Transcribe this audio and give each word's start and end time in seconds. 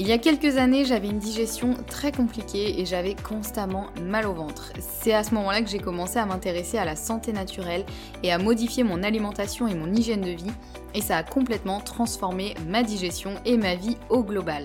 Il 0.00 0.06
y 0.06 0.12
a 0.12 0.18
quelques 0.18 0.58
années, 0.58 0.84
j'avais 0.84 1.08
une 1.08 1.18
digestion 1.18 1.74
très 1.88 2.12
compliquée 2.12 2.80
et 2.80 2.86
j'avais 2.86 3.16
constamment 3.16 3.88
mal 4.00 4.26
au 4.26 4.32
ventre. 4.32 4.72
C'est 4.78 5.12
à 5.12 5.24
ce 5.24 5.34
moment-là 5.34 5.60
que 5.60 5.68
j'ai 5.68 5.80
commencé 5.80 6.20
à 6.20 6.26
m'intéresser 6.26 6.78
à 6.78 6.84
la 6.84 6.94
santé 6.94 7.32
naturelle 7.32 7.84
et 8.22 8.30
à 8.30 8.38
modifier 8.38 8.84
mon 8.84 9.02
alimentation 9.02 9.66
et 9.66 9.74
mon 9.74 9.92
hygiène 9.92 10.20
de 10.20 10.30
vie 10.30 10.52
et 10.94 11.00
ça 11.00 11.16
a 11.16 11.24
complètement 11.24 11.80
transformé 11.80 12.54
ma 12.68 12.84
digestion 12.84 13.32
et 13.44 13.56
ma 13.56 13.74
vie 13.74 13.96
au 14.08 14.22
global. 14.22 14.64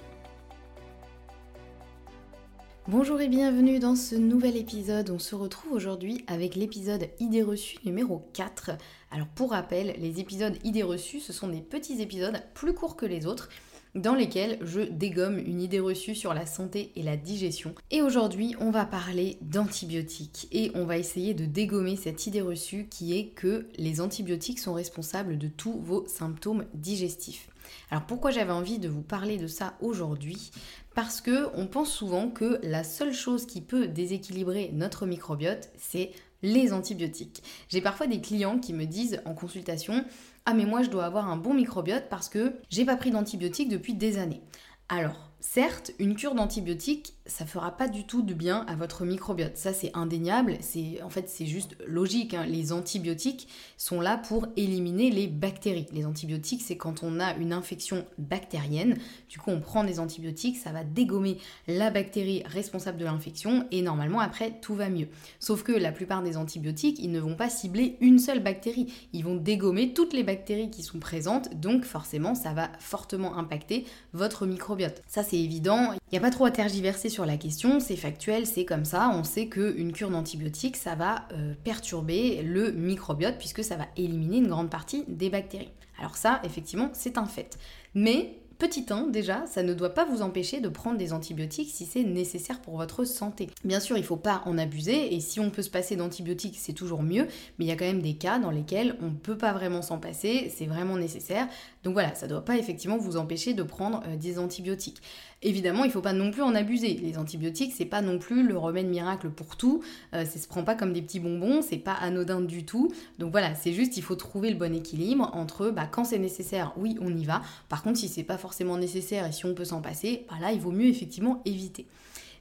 Bonjour 2.87 3.21
et 3.21 3.27
bienvenue 3.27 3.77
dans 3.77 3.95
ce 3.95 4.15
nouvel 4.15 4.57
épisode. 4.57 5.11
On 5.11 5.19
se 5.19 5.35
retrouve 5.35 5.73
aujourd'hui 5.73 6.25
avec 6.25 6.55
l'épisode 6.55 7.09
idées 7.19 7.43
reçues 7.43 7.77
numéro 7.85 8.27
4. 8.33 8.71
Alors 9.11 9.27
pour 9.27 9.51
rappel, 9.51 9.95
les 9.99 10.19
épisodes 10.19 10.57
idées 10.63 10.81
reçues, 10.81 11.19
ce 11.19 11.31
sont 11.31 11.47
des 11.47 11.61
petits 11.61 12.01
épisodes 12.01 12.41
plus 12.55 12.73
courts 12.73 12.95
que 12.95 13.05
les 13.05 13.27
autres 13.27 13.49
dans 13.95 14.15
lesquels 14.15 14.57
je 14.61 14.81
dégomme 14.81 15.37
une 15.37 15.61
idée 15.61 15.79
reçue 15.79 16.15
sur 16.15 16.33
la 16.33 16.45
santé 16.45 16.91
et 16.95 17.03
la 17.03 17.17
digestion. 17.17 17.75
Et 17.89 18.01
aujourd'hui, 18.01 18.55
on 18.59 18.71
va 18.71 18.85
parler 18.85 19.37
d'antibiotiques 19.41 20.47
et 20.51 20.71
on 20.75 20.85
va 20.85 20.97
essayer 20.97 21.33
de 21.33 21.45
dégommer 21.45 21.95
cette 21.95 22.27
idée 22.27 22.41
reçue 22.41 22.87
qui 22.89 23.17
est 23.17 23.27
que 23.27 23.67
les 23.77 24.01
antibiotiques 24.01 24.59
sont 24.59 24.73
responsables 24.73 25.37
de 25.37 25.47
tous 25.47 25.79
vos 25.81 26.05
symptômes 26.07 26.65
digestifs. 26.73 27.49
Alors 27.89 28.05
pourquoi 28.05 28.31
j'avais 28.31 28.51
envie 28.51 28.79
de 28.79 28.89
vous 28.89 29.01
parler 29.01 29.37
de 29.37 29.47
ça 29.47 29.75
aujourd'hui? 29.81 30.51
Parce 30.93 31.21
que 31.21 31.47
on 31.55 31.67
pense 31.67 31.91
souvent 31.91 32.29
que 32.29 32.59
la 32.63 32.83
seule 32.83 33.13
chose 33.13 33.45
qui 33.45 33.61
peut 33.61 33.87
déséquilibrer 33.87 34.71
notre 34.73 35.05
microbiote, 35.05 35.69
c'est 35.77 36.11
les 36.41 36.73
antibiotiques. 36.73 37.43
J'ai 37.69 37.81
parfois 37.81 38.07
des 38.07 38.21
clients 38.21 38.59
qui 38.59 38.73
me 38.73 38.85
disent 38.85 39.21
en 39.25 39.33
consultation 39.33 40.05
"Ah 40.45 40.53
mais 40.53 40.65
moi 40.65 40.81
je 40.81 40.89
dois 40.89 41.05
avoir 41.05 41.29
un 41.29 41.37
bon 41.37 41.53
microbiote 41.53 42.09
parce 42.09 42.29
que 42.29 42.55
j'ai 42.69 42.85
pas 42.85 42.95
pris 42.95 43.11
d'antibiotiques 43.11 43.69
depuis 43.69 43.93
des 43.93 44.17
années." 44.17 44.41
Alors, 44.89 45.31
certes, 45.39 45.91
une 45.99 46.15
cure 46.15 46.35
d'antibiotiques 46.35 47.13
ça 47.25 47.45
fera 47.45 47.71
pas 47.71 47.87
du 47.87 48.05
tout 48.05 48.23
de 48.23 48.33
bien 48.33 48.65
à 48.67 48.75
votre 48.75 49.05
microbiote. 49.05 49.55
Ça, 49.55 49.73
c'est 49.73 49.91
indéniable. 49.93 50.57
C'est 50.61 51.01
en 51.03 51.09
fait, 51.09 51.29
c'est 51.29 51.45
juste 51.45 51.75
logique. 51.85 52.33
Hein. 52.33 52.45
Les 52.47 52.71
antibiotiques 52.71 53.47
sont 53.77 54.01
là 54.01 54.17
pour 54.17 54.47
éliminer 54.57 55.11
les 55.11 55.27
bactéries. 55.27 55.85
Les 55.93 56.05
antibiotiques, 56.05 56.61
c'est 56.63 56.77
quand 56.77 57.03
on 57.03 57.19
a 57.19 57.35
une 57.35 57.53
infection 57.53 58.05
bactérienne. 58.17 58.97
Du 59.29 59.37
coup, 59.37 59.51
on 59.51 59.59
prend 59.59 59.83
des 59.83 59.99
antibiotiques, 59.99 60.57
ça 60.57 60.71
va 60.71 60.83
dégommer 60.83 61.37
la 61.67 61.91
bactérie 61.91 62.43
responsable 62.45 62.97
de 62.97 63.05
l'infection 63.05 63.67
et 63.71 63.81
normalement 63.81 64.19
après 64.19 64.59
tout 64.59 64.75
va 64.75 64.89
mieux. 64.89 65.07
Sauf 65.39 65.63
que 65.63 65.71
la 65.71 65.91
plupart 65.91 66.23
des 66.23 66.37
antibiotiques, 66.37 66.97
ils 66.99 67.11
ne 67.11 67.19
vont 67.19 67.35
pas 67.35 67.49
cibler 67.49 67.97
une 68.01 68.19
seule 68.19 68.41
bactérie. 68.41 68.91
Ils 69.13 69.23
vont 69.23 69.35
dégommer 69.35 69.93
toutes 69.93 70.13
les 70.13 70.23
bactéries 70.23 70.71
qui 70.71 70.81
sont 70.81 70.99
présentes. 70.99 71.53
Donc 71.59 71.85
forcément, 71.85 72.33
ça 72.33 72.53
va 72.53 72.71
fortement 72.79 73.37
impacter 73.37 73.85
votre 74.13 74.45
microbiote. 74.45 75.01
Ça, 75.07 75.23
c'est 75.23 75.37
évident. 75.37 75.93
Il 76.11 76.19
n'y 76.19 76.25
a 76.25 76.27
pas 76.27 76.31
trop 76.31 76.43
à 76.43 76.51
tergiverser 76.51 77.07
sur 77.07 77.25
la 77.25 77.37
question, 77.37 77.79
c'est 77.79 77.95
factuel, 77.95 78.45
c'est 78.45 78.65
comme 78.65 78.83
ça. 78.83 79.13
On 79.15 79.23
sait 79.23 79.47
qu'une 79.47 79.93
cure 79.93 80.09
d'antibiotiques, 80.09 80.75
ça 80.75 80.93
va 80.93 81.25
euh, 81.31 81.53
perturber 81.63 82.41
le 82.41 82.73
microbiote 82.73 83.37
puisque 83.37 83.63
ça 83.63 83.77
va 83.77 83.85
éliminer 83.95 84.39
une 84.39 84.49
grande 84.49 84.69
partie 84.69 85.05
des 85.07 85.29
bactéries. 85.29 85.71
Alors 85.99 86.17
ça, 86.17 86.41
effectivement, 86.43 86.89
c'est 86.91 87.17
un 87.17 87.27
fait. 87.27 87.57
Mais 87.95 88.40
Petit 88.61 88.85
1, 88.91 89.07
déjà, 89.07 89.47
ça 89.47 89.63
ne 89.63 89.73
doit 89.73 89.95
pas 89.95 90.05
vous 90.05 90.21
empêcher 90.21 90.59
de 90.59 90.69
prendre 90.69 90.99
des 90.99 91.13
antibiotiques 91.13 91.71
si 91.73 91.87
c'est 91.87 92.03
nécessaire 92.03 92.61
pour 92.61 92.77
votre 92.77 93.05
santé. 93.05 93.49
Bien 93.63 93.79
sûr, 93.79 93.97
il 93.97 94.01
ne 94.01 94.05
faut 94.05 94.17
pas 94.17 94.43
en 94.45 94.55
abuser 94.59 95.15
et 95.15 95.19
si 95.19 95.39
on 95.39 95.49
peut 95.49 95.63
se 95.63 95.71
passer 95.71 95.95
d'antibiotiques, 95.95 96.57
c'est 96.59 96.73
toujours 96.73 97.01
mieux, 97.01 97.25
mais 97.57 97.65
il 97.65 97.67
y 97.67 97.71
a 97.71 97.75
quand 97.75 97.85
même 97.85 98.03
des 98.03 98.13
cas 98.13 98.37
dans 98.37 98.51
lesquels 98.51 98.97
on 99.01 99.07
ne 99.07 99.15
peut 99.15 99.35
pas 99.35 99.51
vraiment 99.51 99.81
s'en 99.81 99.97
passer, 99.97 100.53
c'est 100.55 100.67
vraiment 100.67 100.95
nécessaire. 100.95 101.47
Donc 101.83 101.93
voilà, 101.93 102.13
ça 102.13 102.27
ne 102.27 102.33
doit 102.33 102.45
pas 102.45 102.55
effectivement 102.55 102.99
vous 102.99 103.17
empêcher 103.17 103.55
de 103.55 103.63
prendre 103.63 104.03
euh, 104.07 104.15
des 104.15 104.37
antibiotiques. 104.37 105.01
Évidemment, 105.41 105.83
il 105.83 105.87
ne 105.87 105.93
faut 105.93 106.01
pas 106.01 106.13
non 106.13 106.29
plus 106.29 106.43
en 106.43 106.53
abuser. 106.53 106.93
Les 107.01 107.17
antibiotiques, 107.17 107.73
c'est 107.75 107.85
pas 107.85 108.03
non 108.03 108.19
plus 108.19 108.47
le 108.47 108.55
remède 108.55 108.85
miracle 108.85 109.31
pour 109.31 109.57
tout. 109.57 109.81
Euh, 110.13 110.23
ça 110.23 110.37
se 110.37 110.47
prend 110.47 110.63
pas 110.63 110.75
comme 110.75 110.93
des 110.93 111.01
petits 111.01 111.19
bonbons, 111.19 111.63
c'est 111.63 111.77
pas 111.77 111.93
anodin 111.93 112.41
du 112.41 112.63
tout. 112.63 112.91
Donc 113.17 113.31
voilà, 113.31 113.55
c'est 113.55 113.73
juste, 113.73 113.97
il 113.97 114.03
faut 114.03 114.13
trouver 114.13 114.51
le 114.51 114.55
bon 114.55 114.75
équilibre 114.75 115.31
entre 115.33 115.71
bah, 115.71 115.87
quand 115.91 116.03
c'est 116.03 116.19
nécessaire, 116.19 116.73
oui, 116.77 116.95
on 117.01 117.17
y 117.17 117.25
va. 117.25 117.41
Par 117.69 117.81
contre, 117.81 117.97
si 117.97 118.07
c'est 118.07 118.21
pas 118.21 118.37
forcément 118.37 118.50
nécessaire 118.77 119.25
et 119.25 119.31
si 119.31 119.45
on 119.45 119.53
peut 119.53 119.65
s'en 119.65 119.81
passer, 119.81 120.25
bah 120.29 120.35
là, 120.39 120.51
il 120.51 120.59
vaut 120.59 120.71
mieux 120.71 120.87
effectivement 120.87 121.41
éviter. 121.45 121.85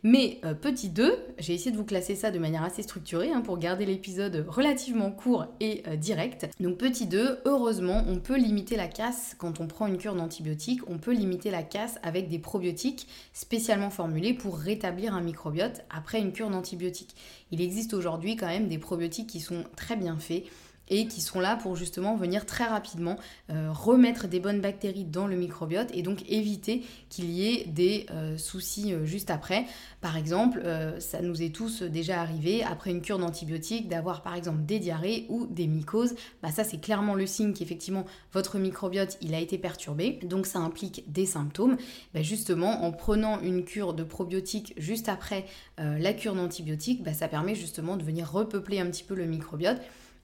Mais 0.03 0.39
euh, 0.45 0.55
petit 0.55 0.89
2, 0.89 1.15
j'ai 1.39 1.53
essayé 1.53 1.71
de 1.71 1.77
vous 1.77 1.85
classer 1.85 2.15
ça 2.15 2.31
de 2.31 2.39
manière 2.39 2.63
assez 2.63 2.83
structurée 2.83 3.33
hein, 3.33 3.43
pour 3.43 3.59
garder 3.59 3.85
l'épisode 3.85 4.47
relativement 4.49 5.11
court 5.11 5.47
et 5.61 5.83
euh, 5.87 5.97
direct. 5.97 6.49
Donc 6.59 6.79
petit 6.79 7.07
2, 7.07 7.41
heureusement, 7.45 8.03
on 8.09 8.19
peut 8.19 8.39
limiter 8.39 8.77
la 8.77 8.89
casse 8.89 9.35
quand 9.37 9.61
on 9.61 9.67
prend 9.67 9.87
une 9.87 9.99
cure 9.99 10.15
d'antibiotiques, 10.15 10.81
on 10.89 10.99
peut 10.99 11.13
limiter 11.13 11.51
la 11.51 11.63
casse 11.63 11.99
avec 12.03 12.29
des 12.29 12.39
probiotiques 12.39 13.09
spécialement 13.35 13.91
formulés 13.91 14.33
pour 14.33 14.57
rétablir 14.57 15.15
un 15.15 15.21
microbiote 15.21 15.83
après 15.91 16.21
une 16.21 16.33
cure 16.33 16.49
d'antibiotiques. 16.49 17.15
Il 17.51 17.61
existe 17.61 17.93
aujourd'hui 17.93 18.37
quand 18.37 18.49
même 18.49 18.69
des 18.69 18.79
probiotiques 18.79 19.29
qui 19.29 19.41
sont 19.41 19.65
très 19.77 19.97
bien 19.97 20.17
faits 20.17 20.45
et 20.91 21.07
qui 21.07 21.21
sont 21.21 21.41
là 21.41 21.57
pour 21.57 21.77
justement 21.77 22.17
venir 22.17 22.45
très 22.45 22.65
rapidement 22.65 23.17
euh, 23.51 23.71
remettre 23.73 24.29
des 24.29 24.41
bonnes 24.41 24.61
bactéries 24.61 25.05
dans 25.05 25.27
le 25.27 25.37
microbiote 25.37 25.89
et 25.95 26.03
donc 26.03 26.29
éviter 26.29 26.83
qu'il 27.09 27.31
y 27.31 27.49
ait 27.49 27.65
des 27.65 28.07
euh, 28.11 28.37
soucis 28.37 28.93
euh, 28.93 29.05
juste 29.07 29.31
après. 29.31 29.65
Par 30.01 30.17
exemple, 30.17 30.63
ça 30.99 31.21
nous 31.21 31.43
est 31.43 31.55
tous 31.55 31.83
déjà 31.83 32.21
arrivé 32.21 32.63
après 32.65 32.91
une 32.91 33.03
cure 33.03 33.19
d'antibiotiques 33.19 33.89
d'avoir 33.89 34.23
par 34.23 34.35
exemple 34.35 34.63
des 34.65 34.79
diarrhées 34.79 35.27
ou 35.29 35.47
des 35.47 35.67
mycoses. 35.67 36.15
Bah, 36.43 36.51
ça 36.51 36.65
c'est 36.65 36.81
clairement 36.81 37.15
le 37.15 37.27
signe 37.27 37.53
qu'effectivement 37.53 38.05
votre 38.33 38.59
microbiote 38.59 39.19
il 39.21 39.35
a 39.35 39.39
été 39.39 39.59
perturbé, 39.59 40.19
donc 40.25 40.47
ça 40.47 40.59
implique 40.59 41.05
des 41.13 41.27
symptômes. 41.27 41.77
Bah, 42.15 42.23
justement 42.23 42.83
en 42.85 42.93
prenant 42.93 43.41
une 43.41 43.65
cure 43.65 43.95
de 43.95 44.03
probiotiques 44.03 44.75
juste 44.77 45.09
après 45.09 45.45
la 45.79 46.13
cure 46.13 46.35
d'antibiotiques, 46.35 47.03
bah, 47.03 47.15
ça 47.15 47.29
permet 47.29 47.55
justement 47.55 47.97
de 47.97 48.03
venir 48.03 48.31
repeupler 48.31 48.81
un 48.81 48.87
petit 48.87 49.05
peu 49.05 49.15
le 49.15 49.27
microbiote 49.27 49.81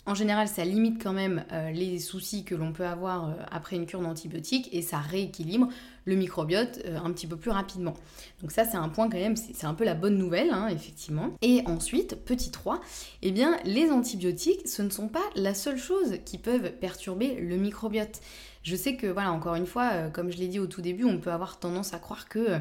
En 0.08 0.14
général, 0.14 0.47
ça 0.47 0.64
limite 0.64 1.03
quand 1.03 1.12
même 1.12 1.44
euh, 1.50 1.73
les 1.73 1.99
soucis 1.99 2.44
que 2.44 2.55
l'on 2.55 2.73
peut 2.73 2.87
avoir 2.87 3.29
euh, 3.29 3.32
après 3.50 3.75
une 3.75 3.87
cure 3.87 4.00
d'antibiotiques 4.00 4.69
et 4.70 4.81
ça 4.81 4.99
rééquilibre 4.99 5.69
le 6.05 6.14
microbiote 6.14 6.81
euh, 6.85 6.97
un 7.05 7.11
petit 7.11 7.26
peu 7.26 7.37
plus 7.37 7.50
rapidement. 7.50 7.94
Donc 8.41 8.53
ça, 8.53 8.64
c'est 8.64 8.76
un 8.76 8.88
point 8.88 9.11
quand 9.11 9.19
même, 9.19 9.35
c'est 9.35 9.67
un 9.67 9.75
peu 9.75 9.82
la 9.82 9.94
bonne 9.94 10.17
nouvelle, 10.17 10.50
hein, 10.50 10.69
effectivement. 10.69 11.32
Et 11.43 11.64
ensuite, 11.67 12.25
petit 12.25 12.53
3, 12.53 12.81
eh 13.23 13.32
bien, 13.32 13.56
les 13.64 13.91
antibiotiques, 13.91 14.69
ce 14.69 14.82
ne 14.82 14.91
sont 14.91 15.08
pas 15.08 15.25
la 15.35 15.55
seule 15.55 15.79
chose 15.79 16.19
qui 16.25 16.38
peuvent 16.38 16.70
perturber 16.79 17.35
le 17.41 17.56
microbiote. 17.56 18.20
Je 18.62 18.76
sais 18.76 18.94
que, 18.94 19.09
voilà, 19.09 19.32
encore 19.32 19.56
une 19.56 19.67
fois, 19.67 20.09
comme 20.12 20.31
je 20.31 20.37
l'ai 20.37 20.49
dit 20.49 20.61
au 20.61 20.69
tout 20.69 20.82
début, 20.82 21.05
on 21.05 21.19
peut 21.19 21.32
avoir 21.32 21.59
tendance 21.59 21.94
à 21.94 21.99
croire 21.99 22.29
que 22.29 22.61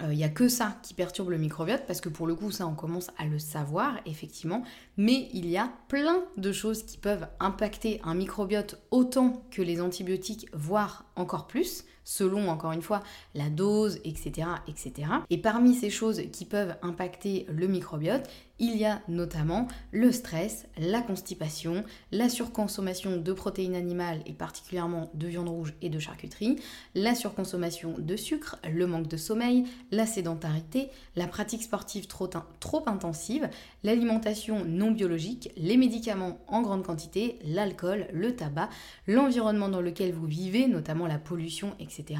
il 0.00 0.16
n'y 0.16 0.22
a 0.22 0.28
que 0.28 0.46
ça 0.46 0.76
qui 0.84 0.94
perturbe 0.94 1.30
le 1.30 1.38
microbiote, 1.38 1.82
parce 1.84 2.00
que 2.00 2.08
pour 2.08 2.28
le 2.28 2.36
coup, 2.36 2.52
ça, 2.52 2.68
on 2.68 2.74
commence 2.74 3.08
à 3.18 3.24
le 3.24 3.40
savoir, 3.40 3.98
effectivement, 4.06 4.62
mais 4.98 5.28
il 5.32 5.48
y 5.48 5.56
a 5.56 5.72
plein 5.88 6.24
de 6.36 6.52
choses 6.52 6.82
qui 6.82 6.98
peuvent 6.98 7.28
impacter 7.40 8.00
un 8.04 8.14
microbiote 8.14 8.82
autant 8.90 9.44
que 9.50 9.62
les 9.62 9.80
antibiotiques, 9.80 10.48
voire 10.52 11.06
encore 11.16 11.46
plus 11.46 11.84
selon 12.08 12.48
encore 12.48 12.72
une 12.72 12.80
fois 12.80 13.02
la 13.34 13.50
dose, 13.50 13.98
etc. 14.02 14.48
etc. 14.66 15.10
Et 15.28 15.36
parmi 15.36 15.74
ces 15.74 15.90
choses 15.90 16.22
qui 16.32 16.46
peuvent 16.46 16.74
impacter 16.80 17.44
le 17.50 17.66
microbiote, 17.66 18.26
il 18.58 18.78
y 18.78 18.86
a 18.86 19.02
notamment 19.08 19.68
le 19.92 20.10
stress, 20.10 20.66
la 20.78 21.02
constipation, 21.02 21.84
la 22.10 22.30
surconsommation 22.30 23.18
de 23.18 23.32
protéines 23.34 23.74
animales 23.74 24.22
et 24.24 24.32
particulièrement 24.32 25.10
de 25.12 25.26
viande 25.26 25.50
rouge 25.50 25.74
et 25.82 25.90
de 25.90 25.98
charcuterie, 25.98 26.56
la 26.94 27.14
surconsommation 27.14 27.94
de 27.98 28.16
sucre, 28.16 28.56
le 28.68 28.86
manque 28.86 29.08
de 29.08 29.18
sommeil, 29.18 29.64
la 29.90 30.06
sédentarité, 30.06 30.88
la 31.14 31.26
pratique 31.26 31.62
sportive 31.62 32.06
trop, 32.06 32.30
trop 32.58 32.88
intensive, 32.88 33.50
l'alimentation 33.84 34.64
non 34.64 34.87
biologique, 34.92 35.50
les 35.56 35.76
médicaments 35.76 36.38
en 36.46 36.62
grande 36.62 36.84
quantité, 36.84 37.38
l'alcool, 37.44 38.06
le 38.12 38.34
tabac, 38.34 38.68
l'environnement 39.06 39.68
dans 39.68 39.80
lequel 39.80 40.12
vous 40.12 40.26
vivez, 40.26 40.66
notamment 40.66 41.06
la 41.06 41.18
pollution, 41.18 41.74
etc 41.78 42.16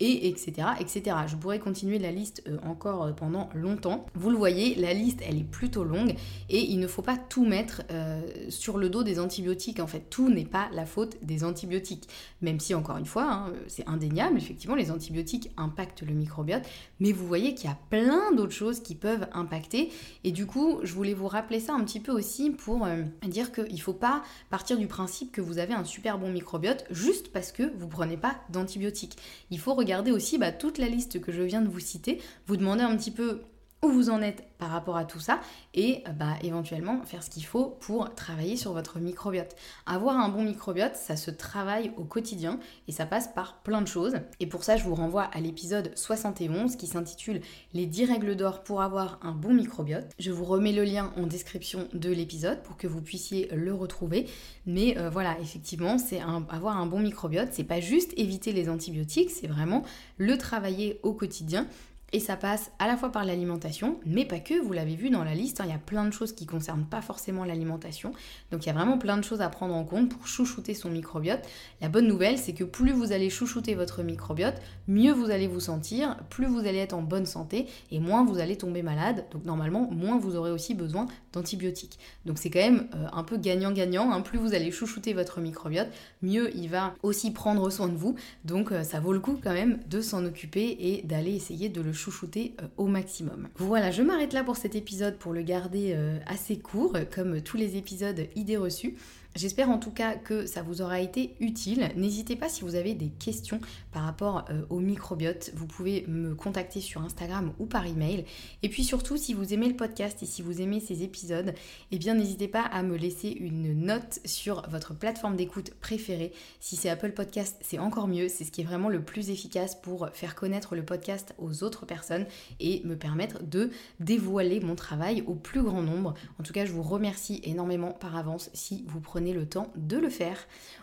et 0.00 0.28
etc., 0.28 0.68
etc. 0.78 1.16
Je 1.26 1.36
pourrais 1.36 1.58
continuer 1.58 1.98
la 1.98 2.12
liste 2.12 2.42
euh, 2.46 2.58
encore 2.64 3.02
euh, 3.02 3.12
pendant 3.12 3.48
longtemps. 3.54 4.06
Vous 4.14 4.30
le 4.30 4.36
voyez, 4.36 4.74
la 4.76 4.94
liste, 4.94 5.20
elle 5.26 5.38
est 5.38 5.50
plutôt 5.50 5.84
longue 5.84 6.14
et 6.48 6.60
il 6.60 6.78
ne 6.78 6.86
faut 6.86 7.02
pas 7.02 7.16
tout 7.16 7.44
mettre 7.44 7.82
euh, 7.90 8.20
sur 8.48 8.78
le 8.78 8.88
dos 8.90 9.02
des 9.02 9.18
antibiotiques. 9.18 9.80
En 9.80 9.86
fait, 9.86 10.08
tout 10.10 10.28
n'est 10.28 10.44
pas 10.44 10.68
la 10.72 10.86
faute 10.86 11.16
des 11.22 11.42
antibiotiques. 11.42 12.08
Même 12.42 12.60
si, 12.60 12.74
encore 12.74 12.96
une 12.96 13.06
fois, 13.06 13.24
hein, 13.24 13.52
c'est 13.66 13.86
indéniable, 13.88 14.36
effectivement, 14.36 14.76
les 14.76 14.90
antibiotiques 14.90 15.50
impactent 15.56 16.02
le 16.02 16.14
microbiote, 16.14 16.62
mais 17.00 17.12
vous 17.12 17.26
voyez 17.26 17.54
qu'il 17.54 17.68
y 17.68 17.72
a 17.72 17.78
plein 17.90 18.32
d'autres 18.32 18.52
choses 18.52 18.80
qui 18.80 18.94
peuvent 18.94 19.26
impacter. 19.32 19.90
Et 20.22 20.30
du 20.30 20.46
coup, 20.46 20.78
je 20.82 20.94
voulais 20.94 21.14
vous 21.14 21.26
rappeler 21.26 21.58
ça 21.58 21.74
un 21.74 21.82
petit 21.84 22.00
peu 22.00 22.12
aussi 22.12 22.50
pour 22.50 22.86
dire 23.26 23.52
qu'il 23.52 23.74
ne 23.74 23.80
faut 23.80 23.92
pas 23.92 24.22
partir 24.50 24.78
du 24.78 24.86
principe 24.86 25.32
que 25.32 25.40
vous 25.40 25.58
avez 25.58 25.74
un 25.74 25.84
super 25.84 26.18
bon 26.18 26.30
microbiote 26.30 26.84
juste 26.90 27.32
parce 27.32 27.52
que 27.52 27.62
vous 27.76 27.86
ne 27.86 27.90
prenez 27.90 28.16
pas 28.16 28.36
d'antibiotiques. 28.50 29.16
Il 29.50 29.58
faut 29.58 29.74
regardez 29.88 30.12
aussi 30.12 30.36
bah, 30.36 30.52
toute 30.52 30.76
la 30.76 30.86
liste 30.86 31.18
que 31.18 31.32
je 31.32 31.40
viens 31.40 31.62
de 31.62 31.68
vous 31.68 31.80
citer, 31.80 32.20
vous 32.46 32.58
demandez 32.58 32.82
un 32.82 32.94
petit 32.94 33.10
peu 33.10 33.40
où 33.82 33.88
vous 33.88 34.10
en 34.10 34.20
êtes 34.22 34.44
par 34.58 34.70
rapport 34.70 34.96
à 34.96 35.04
tout 35.04 35.20
ça 35.20 35.40
et 35.72 36.02
bah, 36.18 36.34
éventuellement 36.42 37.02
faire 37.04 37.22
ce 37.22 37.30
qu'il 37.30 37.44
faut 37.44 37.76
pour 37.80 38.12
travailler 38.14 38.56
sur 38.56 38.72
votre 38.72 38.98
microbiote. 38.98 39.54
Avoir 39.86 40.18
un 40.18 40.28
bon 40.28 40.42
microbiote, 40.42 40.96
ça 40.96 41.16
se 41.16 41.30
travaille 41.30 41.92
au 41.96 42.04
quotidien 42.04 42.58
et 42.88 42.92
ça 42.92 43.06
passe 43.06 43.28
par 43.28 43.62
plein 43.62 43.80
de 43.80 43.86
choses. 43.86 44.14
Et 44.40 44.46
pour 44.46 44.64
ça, 44.64 44.76
je 44.76 44.82
vous 44.82 44.96
renvoie 44.96 45.22
à 45.22 45.40
l'épisode 45.40 45.92
71 45.94 46.74
qui 46.74 46.88
s'intitule 46.88 47.40
Les 47.72 47.86
10 47.86 48.06
règles 48.06 48.34
d'or 48.34 48.64
pour 48.64 48.82
avoir 48.82 49.20
un 49.22 49.32
bon 49.32 49.54
microbiote. 49.54 50.08
Je 50.18 50.32
vous 50.32 50.44
remets 50.44 50.72
le 50.72 50.82
lien 50.82 51.12
en 51.16 51.26
description 51.26 51.88
de 51.92 52.10
l'épisode 52.10 52.62
pour 52.62 52.76
que 52.76 52.88
vous 52.88 53.00
puissiez 53.00 53.48
le 53.54 53.72
retrouver. 53.72 54.26
Mais 54.66 54.98
euh, 54.98 55.08
voilà, 55.08 55.38
effectivement, 55.40 55.98
c'est 55.98 56.20
avoir 56.20 56.78
un 56.78 56.86
bon 56.86 56.98
microbiote, 56.98 57.50
c'est 57.52 57.64
pas 57.64 57.80
juste 57.80 58.12
éviter 58.16 58.52
les 58.52 58.68
antibiotiques, 58.68 59.30
c'est 59.30 59.46
vraiment 59.46 59.84
le 60.16 60.36
travailler 60.36 60.98
au 61.04 61.12
quotidien 61.12 61.68
et 62.12 62.20
ça 62.20 62.36
passe 62.36 62.70
à 62.78 62.86
la 62.86 62.96
fois 62.96 63.12
par 63.12 63.24
l'alimentation, 63.24 64.00
mais 64.06 64.24
pas 64.24 64.38
que, 64.38 64.58
vous 64.60 64.72
l'avez 64.72 64.96
vu 64.96 65.10
dans 65.10 65.24
la 65.24 65.34
liste, 65.34 65.60
hein, 65.60 65.64
il 65.66 65.70
y 65.70 65.74
a 65.74 65.78
plein 65.78 66.04
de 66.06 66.10
choses 66.10 66.32
qui 66.32 66.44
ne 66.44 66.50
concernent 66.50 66.86
pas 66.86 67.02
forcément 67.02 67.44
l'alimentation. 67.44 68.12
Donc 68.50 68.64
il 68.64 68.68
y 68.68 68.70
a 68.70 68.72
vraiment 68.72 68.96
plein 68.96 69.18
de 69.18 69.24
choses 69.24 69.42
à 69.42 69.48
prendre 69.50 69.74
en 69.74 69.84
compte 69.84 70.08
pour 70.08 70.26
chouchouter 70.26 70.72
son 70.72 70.88
microbiote. 70.88 71.40
La 71.82 71.88
bonne 71.90 72.06
nouvelle, 72.06 72.38
c'est 72.38 72.54
que 72.54 72.64
plus 72.64 72.92
vous 72.92 73.12
allez 73.12 73.28
chouchouter 73.28 73.74
votre 73.74 74.02
microbiote, 74.02 74.54
mieux 74.86 75.12
vous 75.12 75.30
allez 75.30 75.46
vous 75.46 75.60
sentir, 75.60 76.16
plus 76.30 76.46
vous 76.46 76.60
allez 76.60 76.78
être 76.78 76.94
en 76.94 77.02
bonne 77.02 77.26
santé 77.26 77.66
et 77.90 78.00
moins 78.00 78.24
vous 78.24 78.38
allez 78.38 78.56
tomber 78.56 78.82
malade. 78.82 79.26
Donc 79.30 79.44
normalement, 79.44 79.90
moins 79.90 80.18
vous 80.18 80.34
aurez 80.34 80.50
aussi 80.50 80.74
besoin 80.74 81.06
d'antibiotiques. 81.34 81.98
Donc 82.24 82.38
c'est 82.38 82.48
quand 82.48 82.58
même 82.60 82.88
euh, 82.94 83.06
un 83.12 83.22
peu 83.22 83.36
gagnant-gagnant. 83.36 84.12
Hein. 84.12 84.22
Plus 84.22 84.38
vous 84.38 84.54
allez 84.54 84.70
chouchouter 84.70 85.12
votre 85.12 85.40
microbiote, 85.40 85.88
mieux 86.22 86.56
il 86.56 86.70
va 86.70 86.94
aussi 87.02 87.32
prendre 87.32 87.68
soin 87.68 87.88
de 87.88 87.96
vous. 87.96 88.14
Donc 88.46 88.72
euh, 88.72 88.82
ça 88.82 88.98
vaut 88.98 89.12
le 89.12 89.20
coup 89.20 89.38
quand 89.42 89.52
même 89.52 89.80
de 89.88 90.00
s'en 90.00 90.24
occuper 90.24 90.76
et 90.80 91.02
d'aller 91.02 91.34
essayer 91.34 91.68
de 91.68 91.82
le 91.82 91.92
chouchouter 91.98 92.54
euh, 92.62 92.66
au 92.76 92.86
maximum. 92.86 93.48
Voilà, 93.56 93.90
je 93.90 94.02
m'arrête 94.02 94.32
là 94.32 94.44
pour 94.44 94.56
cet 94.56 94.74
épisode 94.74 95.16
pour 95.18 95.32
le 95.32 95.42
garder 95.42 95.92
euh, 95.94 96.18
assez 96.26 96.58
court, 96.58 96.96
comme 97.14 97.42
tous 97.42 97.56
les 97.56 97.76
épisodes 97.76 98.26
idées 98.36 98.56
reçues. 98.56 98.96
J'espère 99.36 99.70
en 99.70 99.78
tout 99.78 99.92
cas 99.92 100.14
que 100.14 100.46
ça 100.46 100.62
vous 100.62 100.82
aura 100.82 101.00
été 101.00 101.36
utile. 101.38 101.90
N'hésitez 101.96 102.34
pas 102.34 102.48
si 102.48 102.62
vous 102.62 102.74
avez 102.74 102.94
des 102.94 103.10
questions 103.10 103.60
par 103.92 104.02
rapport 104.02 104.44
euh, 104.50 104.62
au 104.68 104.80
microbiote, 104.80 105.52
vous 105.54 105.66
pouvez 105.66 106.04
me 106.08 106.34
contacter 106.34 106.80
sur 106.80 107.02
Instagram 107.02 107.52
ou 107.58 107.66
par 107.66 107.86
email. 107.86 108.24
Et 108.62 108.68
puis 108.68 108.82
surtout, 108.82 109.16
si 109.16 109.34
vous 109.34 109.54
aimez 109.54 109.68
le 109.68 109.76
podcast 109.76 110.22
et 110.22 110.26
si 110.26 110.42
vous 110.42 110.60
aimez 110.60 110.80
ces 110.80 111.02
épisodes, 111.04 111.54
eh 111.92 111.98
bien 111.98 112.14
n'hésitez 112.14 112.48
pas 112.48 112.62
à 112.62 112.82
me 112.82 112.96
laisser 112.96 113.28
une 113.28 113.80
note 113.80 114.18
sur 114.24 114.68
votre 114.70 114.94
plateforme 114.94 115.36
d'écoute 115.36 115.72
préférée. 115.80 116.32
Si 116.58 116.74
c'est 116.74 116.88
Apple 116.88 117.12
Podcast, 117.12 117.56
c'est 117.60 117.78
encore 117.78 118.08
mieux. 118.08 118.28
C'est 118.28 118.44
ce 118.44 118.50
qui 118.50 118.62
est 118.62 118.64
vraiment 118.64 118.88
le 118.88 119.02
plus 119.02 119.30
efficace 119.30 119.76
pour 119.76 120.08
faire 120.14 120.34
connaître 120.34 120.74
le 120.74 120.84
podcast 120.84 121.34
aux 121.38 121.62
autres 121.62 121.86
personnes 121.86 122.26
et 122.58 122.82
me 122.84 122.96
permettre 122.96 123.42
de 123.44 123.70
dévoiler 124.00 124.58
mon 124.60 124.74
travail 124.74 125.22
au 125.26 125.34
plus 125.34 125.62
grand 125.62 125.82
nombre. 125.82 126.14
En 126.40 126.42
tout 126.42 126.52
cas, 126.52 126.64
je 126.64 126.72
vous 126.72 126.82
remercie 126.82 127.40
énormément 127.44 127.92
par 127.92 128.16
avance 128.16 128.50
si 128.52 128.84
vous 128.88 129.00
prenez 129.18 129.32
le 129.32 129.48
temps 129.48 129.72
de 129.74 129.96
le 129.96 130.10
faire. 130.10 130.36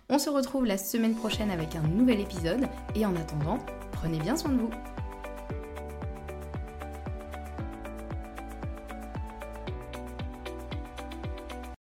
On 0.09 0.19
se 0.19 0.29
retrouve 0.29 0.65
la 0.65 0.77
semaine 0.77 1.15
prochaine 1.15 1.51
avec 1.51 1.73
un 1.77 1.83
nouvel 1.83 2.19
épisode 2.19 2.67
et 2.93 3.05
en 3.05 3.15
attendant, 3.15 3.59
prenez 3.93 4.19
bien 4.19 4.35
soin 4.35 4.51
de 4.51 4.57
vous. 4.57 4.94